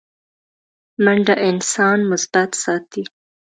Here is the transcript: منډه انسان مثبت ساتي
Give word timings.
منډه 1.03 1.35
انسان 1.49 1.99
مثبت 2.11 2.49
ساتي 2.63 3.03